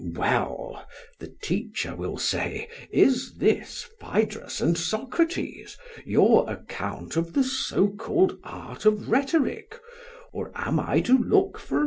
[0.15, 0.83] Well,
[1.19, 8.39] the teacher will say, is this, Phaedrus and Socrates, your account of the so called
[8.43, 9.79] art of rhetoric,
[10.33, 11.79] or am I to look for another?